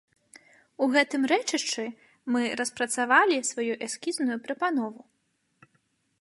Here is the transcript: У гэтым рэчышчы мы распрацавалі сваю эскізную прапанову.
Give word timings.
У 0.85 0.85
гэтым 0.93 1.21
рэчышчы 1.31 1.85
мы 2.35 2.41
распрацавалі 2.63 3.37
сваю 3.51 3.73
эскізную 3.89 4.37
прапанову. 4.49 5.01